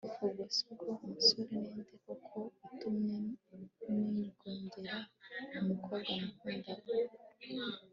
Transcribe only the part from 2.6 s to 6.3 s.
utumye nigongera umukobwa